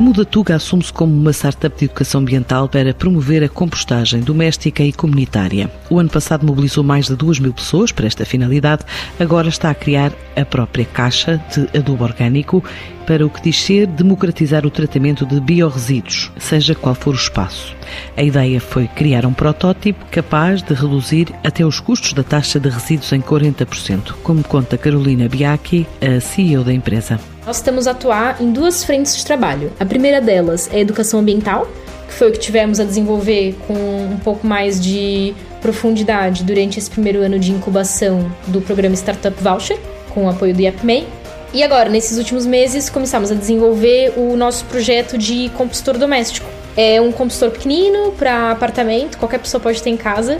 a 0.00 0.02
Mudatuga 0.02 0.54
assume-se 0.54 0.90
como 0.90 1.14
uma 1.14 1.30
startup 1.30 1.78
de 1.78 1.84
educação 1.84 2.22
ambiental 2.22 2.66
para 2.66 2.94
promover 2.94 3.44
a 3.44 3.50
compostagem 3.50 4.20
doméstica 4.20 4.82
e 4.82 4.94
comunitária. 4.94 5.70
O 5.90 5.98
ano 5.98 6.08
passado 6.08 6.46
mobilizou 6.46 6.82
mais 6.82 7.08
de 7.08 7.14
2 7.14 7.38
mil 7.38 7.52
pessoas 7.52 7.92
para 7.92 8.06
esta 8.06 8.24
finalidade. 8.24 8.82
Agora 9.18 9.50
está 9.50 9.68
a 9.68 9.74
criar 9.74 10.10
a 10.34 10.42
própria 10.42 10.86
caixa 10.86 11.38
de 11.54 11.68
adubo 11.76 12.02
orgânico 12.02 12.64
para 13.06 13.26
o 13.26 13.28
que 13.28 13.42
diz 13.42 13.60
ser 13.60 13.86
democratizar 13.88 14.64
o 14.64 14.70
tratamento 14.70 15.26
de 15.26 15.38
biorresíduos, 15.38 16.32
seja 16.38 16.74
qual 16.74 16.94
for 16.94 17.12
o 17.12 17.18
espaço. 17.18 17.76
A 18.16 18.22
ideia 18.22 18.58
foi 18.58 18.88
criar 18.88 19.26
um 19.26 19.34
protótipo 19.34 20.06
capaz 20.06 20.62
de 20.62 20.72
reduzir 20.72 21.28
até 21.44 21.62
os 21.62 21.78
custos 21.78 22.14
da 22.14 22.22
taxa 22.22 22.58
de 22.58 22.70
resíduos 22.70 23.12
em 23.12 23.20
40%, 23.20 24.14
como 24.22 24.42
conta 24.44 24.78
Carolina 24.78 25.28
Biaki, 25.28 25.86
a 26.00 26.20
CEO 26.20 26.64
da 26.64 26.72
empresa. 26.72 27.20
Nós 27.46 27.56
estamos 27.56 27.86
a 27.86 27.92
atuar 27.92 28.40
em 28.40 28.52
duas 28.52 28.84
frentes 28.84 29.16
de 29.16 29.24
trabalho. 29.24 29.72
A 29.80 29.86
primeira 29.86 30.20
delas 30.20 30.68
é 30.72 30.76
a 30.76 30.80
educação 30.80 31.20
ambiental, 31.20 31.66
que 32.06 32.12
foi 32.12 32.28
o 32.28 32.32
que 32.32 32.38
tivemos 32.38 32.78
a 32.78 32.84
desenvolver 32.84 33.56
com 33.66 33.74
um 33.74 34.18
pouco 34.22 34.46
mais 34.46 34.78
de 34.78 35.34
profundidade 35.60 36.44
durante 36.44 36.78
esse 36.78 36.90
primeiro 36.90 37.20
ano 37.20 37.38
de 37.38 37.50
incubação 37.50 38.30
do 38.46 38.60
programa 38.60 38.94
Startup 38.94 39.34
Voucher, 39.42 39.78
com 40.12 40.26
o 40.26 40.28
apoio 40.28 40.54
do 40.54 40.60
IAPMEI. 40.60 41.06
E 41.52 41.62
agora, 41.62 41.88
nesses 41.88 42.18
últimos 42.18 42.44
meses, 42.44 42.90
começamos 42.90 43.32
a 43.32 43.34
desenvolver 43.34 44.12
o 44.16 44.36
nosso 44.36 44.66
projeto 44.66 45.16
de 45.16 45.48
compostor 45.56 45.96
doméstico. 45.96 46.48
É 46.76 47.00
um 47.00 47.10
compostor 47.10 47.50
pequenino 47.50 48.12
para 48.12 48.52
apartamento, 48.52 49.18
qualquer 49.18 49.40
pessoa 49.40 49.60
pode 49.60 49.82
ter 49.82 49.90
em 49.90 49.96
casa, 49.96 50.38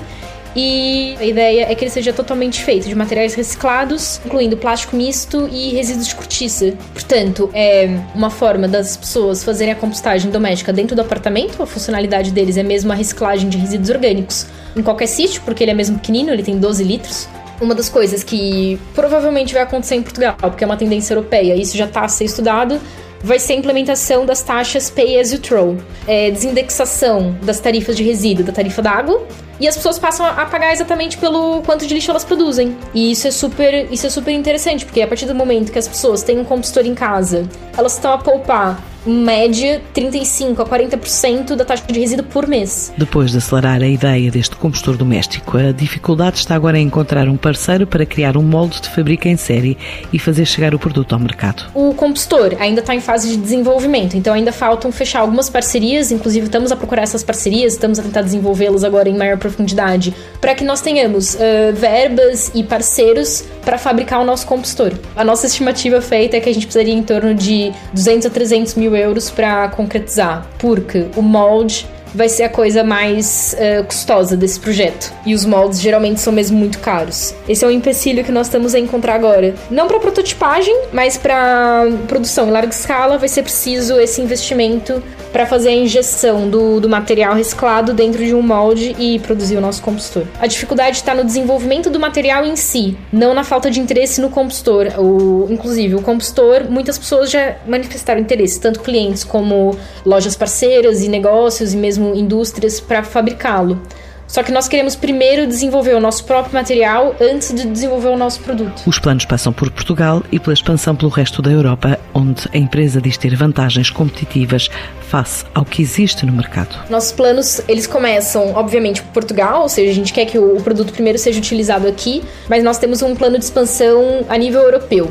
e 0.55 1.17
a 1.19 1.25
ideia 1.25 1.67
é 1.71 1.75
que 1.75 1.85
ele 1.85 1.91
seja 1.91 2.13
totalmente 2.13 2.63
feito 2.63 2.89
de 2.89 2.95
materiais 2.95 3.35
reciclados, 3.35 4.21
incluindo 4.25 4.57
plástico 4.57 4.97
misto 4.97 5.49
e 5.51 5.73
resíduos 5.73 6.09
de 6.09 6.15
cortiça. 6.15 6.73
Portanto, 6.93 7.51
é 7.55 7.89
uma 8.15 8.31
forma 8.31 8.67
das 8.67 8.97
pessoas 8.97 9.45
fazerem 9.45 9.73
a 9.73 9.77
compostagem 9.77 10.31
doméstica 10.31 10.73
dentro 10.73 10.97
do 10.97 11.03
apartamento. 11.03 11.63
A 11.63 11.67
funcionalidade 11.67 12.33
deles 12.33 12.57
é 12.57 12.63
mesmo 12.63 12.91
a 12.91 12.95
reciclagem 12.95 13.49
de 13.49 13.59
resíduos 13.59 13.91
orgânicos 13.91 14.47
em 14.77 14.83
qualquer 14.83 15.07
sítio, 15.07 15.43
porque 15.45 15.63
ele 15.63 15.71
é 15.71 15.75
mesmo 15.75 15.99
pequenino, 15.99 16.33
ele 16.33 16.43
tem 16.43 16.59
12 16.59 16.83
litros. 16.83 17.29
Uma 17.61 17.75
das 17.75 17.89
coisas 17.89 18.25
que 18.25 18.81
provavelmente 18.95 19.53
vai 19.53 19.63
acontecer 19.63 19.95
em 19.95 20.03
Portugal, 20.03 20.35
porque 20.41 20.65
é 20.65 20.67
uma 20.67 20.79
tendência 20.79 21.13
europeia, 21.13 21.55
isso 21.55 21.77
já 21.77 21.85
está 21.85 22.01
a 22.01 22.09
ser 22.09 22.25
estudado, 22.25 22.81
vai 23.23 23.39
ser 23.39 23.55
a 23.55 23.57
implementação 23.57 24.25
das 24.25 24.43
taxas 24.43 24.91
Pay 24.91 25.21
as 25.21 25.33
you 25.33 25.39
Throw, 25.39 25.77
é, 26.07 26.31
desindexação 26.31 27.37
das 27.43 27.61
tarifas 27.61 27.97
de 27.97 28.03
resíduo, 28.03 28.45
da 28.45 28.53
tarifa 28.53 28.81
da 28.81 28.91
água, 28.91 29.27
e 29.61 29.69
as 29.69 29.77
pessoas 29.77 29.99
passam 29.99 30.25
a 30.25 30.47
pagar 30.47 30.73
exatamente 30.73 31.19
pelo 31.19 31.61
quanto 31.63 31.87
de 31.87 31.93
lixo 31.93 32.11
elas 32.11 32.25
produzem. 32.25 32.75
E 32.95 33.13
isso 33.13 33.29
é 33.29 33.31
super, 33.31 33.93
isso 33.93 34.07
é 34.07 34.11
super 34.11 34.33
interessante, 34.33 34.87
porque 34.87 35.03
a 35.03 35.07
partir 35.07 35.27
do 35.27 35.35
momento 35.35 35.71
que 35.71 35.79
as 35.79 35.87
pessoas 35.87 36.23
têm 36.23 36.39
um 36.39 36.45
compostor 36.45 36.87
em 36.87 36.95
casa, 36.95 37.47
elas 37.77 37.93
estão 37.93 38.13
a 38.13 38.19
poupar 38.19 38.83
média 39.07 39.81
35 39.95 40.63
a 40.63 40.67
40% 40.67 41.57
da 41.57 41.65
taxa 41.65 41.85
de 41.87 41.99
resíduo 41.99 42.27
por 42.27 42.47
mês. 42.47 42.93
Depois 42.97 43.31
de 43.31 43.39
acelerar 43.39 43.83
a 43.83 43.87
ideia 43.87 44.31
deste 44.31 44.57
compostor 44.57 44.97
doméstico, 44.97 45.57
a 45.57 45.73
dificuldade 45.73 46.39
está 46.39 46.55
agora 46.55 46.79
em 46.79 46.87
encontrar 46.87 47.29
um 47.29 47.37
parceiro 47.37 47.87
para 47.87 48.05
criar 48.05 48.37
um 48.37 48.43
molde 48.43 48.81
de 48.81 48.89
fábrica 48.89 49.29
em 49.29 49.37
série 49.37 49.79
e 50.13 50.19
fazer 50.19 50.45
chegar 50.45 50.75
o 50.75 50.79
produto 50.79 51.13
ao 51.15 51.19
mercado. 51.19 51.71
O 51.75 51.95
compostor 51.95 52.57
ainda 52.59 52.81
está 52.81 52.95
em 52.95 53.01
fase 53.01 53.31
de 53.31 53.37
desenvolvimento, 53.37 54.17
então 54.17 54.35
ainda 54.35 54.53
faltam 54.53 54.93
fechar 54.93 55.21
algumas 55.21 55.49
parcerias, 55.49 56.11
inclusive 56.11 56.47
estamos 56.47 56.71
a 56.71 56.77
procurar 56.77 57.03
essas 57.03 57.23
parcerias, 57.23 57.73
estamos 57.73 57.99
a 57.99 58.03
tentar 58.03 58.23
desenvolvê-las 58.23 58.85
agora 58.85 59.09
em 59.09 59.17
maior 59.17 59.39
profundidade, 59.39 60.15
para 60.41 60.55
que 60.55 60.65
nós 60.65 60.81
tenhamos 60.81 61.35
uh, 61.35 61.39
verbas 61.75 62.51
e 62.55 62.63
parceiros 62.63 63.45
para 63.65 63.79
fabricar 63.79 64.21
o 64.21 64.25
nosso 64.25 64.47
compostor. 64.47 64.93
A 65.17 65.25
nossa 65.25 65.47
estimativa 65.47 66.01
feita 66.01 66.37
é 66.37 66.41
que 66.41 66.49
a 66.49 66.53
gente 66.53 66.67
precisaria 66.67 66.95
em 66.95 67.03
torno 67.03 67.35
de 67.35 67.73
200 67.93 68.27
a 68.27 68.31
300 68.31 68.75
mil 68.75 68.90
euros 68.97 69.31
para 69.31 69.69
concretizar, 69.69 70.47
porque 70.59 71.07
o 71.17 71.23
molde 71.23 71.87
vai 72.15 72.29
ser 72.29 72.45
a 72.45 72.49
coisa 72.49 72.83
mais 72.83 73.55
uh, 73.55 73.85
custosa 73.85 74.37
desse 74.37 74.59
projeto. 74.59 75.13
E 75.25 75.35
os 75.35 75.45
moldes 75.45 75.81
geralmente 75.81 76.21
são 76.21 76.33
mesmo 76.33 76.59
muito 76.59 76.79
caros. 76.79 77.35
Esse 77.49 77.65
é 77.65 77.69
o 77.69 77.71
empecilho 77.71 78.25
que 78.25 78.33
nós 78.33 78.47
estamos 78.47 78.75
a 78.75 78.79
encontrar 78.79 79.15
agora. 79.15 79.55
Não 79.71 79.87
para 79.87 79.99
prototipagem, 79.99 80.77
mas 80.93 81.17
para 81.17 81.87
produção 82.09 82.49
em 82.49 82.51
larga 82.51 82.73
escala 82.73 83.19
vai 83.19 83.29
ser 83.29 83.43
preciso 83.43 83.99
esse 83.99 84.21
investimento 84.21 85.03
para 85.33 85.47
fazer 85.47 85.69
a 85.69 85.73
injeção 85.73 86.49
do, 86.49 86.81
do 86.81 86.89
material 86.89 87.35
reciclado 87.35 87.93
dentro 87.95 88.25
de 88.25 88.35
um 88.35 88.43
molde 88.43 88.95
e 88.99 89.19
produzir 89.21 89.57
o 89.57 89.61
nosso 89.61 89.83
compostor. 89.83 90.25
A 90.41 90.47
dificuldade 90.47 90.97
está 90.97 91.15
no 91.15 91.25
desenvolvimento 91.25 91.89
do 91.89 92.01
material 92.01 92.45
em 92.45 92.57
si, 92.57 92.97
não 93.13 93.33
na 93.33 93.45
falta 93.45 93.71
de 93.71 93.81
interesse 93.81 94.21
no 94.21 94.31
compostor. 94.31 94.89
O, 94.99 95.47
inclusive, 95.51 95.95
o 95.95 96.03
compostor, 96.03 96.65
muitas 96.69 96.99
pessoas 96.99 97.31
já 97.31 97.57
manifestaram 97.67 98.21
interesse, 98.21 98.61
tanto 98.61 98.81
clientes 98.81 99.25
como 99.25 99.77
lojas 100.05 100.37
parceiras 100.37 101.03
e 101.03 101.09
negócios 101.09 101.73
e 101.73 101.77
mesmo 101.77 102.00
mesmo 102.01 102.15
indústrias 102.15 102.81
para 102.81 103.05
fabricá-lo. 103.05 103.81
Só 104.27 104.45
que 104.45 104.53
nós 104.53 104.69
queremos 104.69 104.95
primeiro 104.95 105.45
desenvolver 105.45 105.93
o 105.97 106.01
nosso 106.01 106.25
próprio 106.25 106.55
material 106.55 107.17
antes 107.21 107.53
de 107.53 107.67
desenvolver 107.67 108.11
o 108.11 108.17
nosso 108.17 108.39
produto. 108.41 108.81
Os 108.87 108.97
planos 108.97 109.25
passam 109.25 109.53
por 109.53 109.69
Portugal 109.73 110.23
e 110.31 110.39
pela 110.39 110.55
expansão 110.55 110.95
pelo 110.95 111.11
resto 111.11 111.43
da 111.43 111.51
Europa, 111.51 111.99
onde 112.15 112.49
a 112.55 112.57
empresa 112.57 113.01
diz 113.01 113.19
ter 113.19 113.35
vantagens 113.35 113.91
competitivas 113.91 114.71
face 115.09 115.45
ao 115.53 115.65
que 115.65 115.83
existe 115.83 116.25
no 116.25 116.33
mercado. 116.33 116.77
Nossos 116.89 117.11
planos, 117.11 117.61
eles 117.67 117.89
começam, 117.89 118.55
obviamente, 118.55 119.03
por 119.03 119.15
Portugal, 119.15 119.63
ou 119.63 119.69
seja, 119.69 119.91
a 119.91 119.95
gente 119.95 120.13
quer 120.13 120.27
que 120.27 120.39
o 120.39 120.63
produto 120.63 120.93
primeiro 120.93 121.19
seja 121.19 121.41
utilizado 121.41 121.89
aqui, 121.89 122.23
mas 122.49 122.63
nós 122.63 122.79
temos 122.79 123.03
um 123.03 123.17
plano 123.17 123.37
de 123.37 123.45
expansão 123.45 124.25
a 124.29 124.39
nível 124.39 124.61
europeu. 124.61 125.11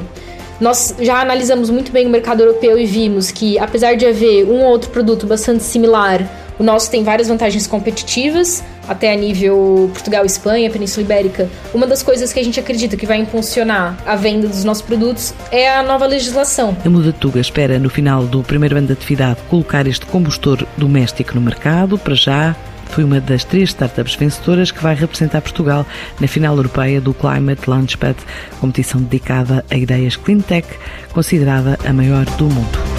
Nós 0.62 0.96
já 0.98 1.20
analisamos 1.20 1.70
muito 1.70 1.92
bem 1.92 2.06
o 2.06 2.10
mercado 2.10 2.42
europeu 2.42 2.80
e 2.80 2.86
vimos 2.86 3.32
que, 3.32 3.60
apesar 3.60 3.96
de 3.96 4.06
haver 4.06 4.46
um 4.46 4.62
ou 4.64 4.72
outro 4.72 4.90
produto 4.92 5.28
bastante 5.28 5.64
similar 5.64 6.26
o 6.60 6.64
nosso 6.64 6.92
tem 6.92 7.04
várias 7.04 7.30
vantagens 7.30 7.66
competitivas, 7.66 8.62
até 8.86 9.14
a 9.14 9.16
nível 9.16 9.90
Portugal, 9.94 10.26
Espanha, 10.26 10.70
Península 10.70 11.06
Ibérica. 11.06 11.50
Uma 11.74 11.88
das 11.88 12.04
coisas 12.04 12.34
que 12.34 12.40
a 12.40 12.44
gente 12.44 12.60
acredita 12.60 12.98
que 12.98 13.06
vai 13.06 13.18
impulsionar 13.18 13.98
a 14.06 14.16
venda 14.18 14.48
dos 14.48 14.66
nossos 14.66 14.84
produtos 14.84 15.34
é 15.52 15.70
a 15.70 15.82
nova 15.82 16.06
legislação. 16.06 16.76
A 16.84 16.90
Mudatuga 16.90 17.40
espera, 17.40 17.80
no 17.80 17.90
final 17.90 18.26
do 18.26 18.44
primeiro 18.44 18.76
ano 18.76 18.88
de 18.88 18.94
atividade, 18.94 19.40
colocar 19.50 19.88
este 19.88 20.06
combustor 20.06 20.66
doméstico 20.78 21.34
no 21.36 21.42
mercado. 21.42 21.98
Para 21.98 22.16
já, 22.16 22.56
foi 22.90 23.06
uma 23.06 23.22
das 23.22 23.46
três 23.46 23.70
startups 23.70 24.16
vencedoras 24.16 24.70
que 24.70 24.84
vai 24.84 24.96
representar 24.96 25.42
Portugal 25.42 25.86
na 26.20 26.28
final 26.28 26.58
europeia 26.58 27.00
do 27.00 27.14
Climate 27.14 27.70
Launchpad, 27.70 28.18
competição 28.60 29.02
dedicada 29.02 29.64
a 29.72 29.78
ideias 29.78 30.18
clean 30.18 30.40
tech, 30.40 30.68
considerada 31.14 31.80
a 31.86 31.94
maior 31.94 32.26
do 32.26 32.46
mundo. 32.46 32.99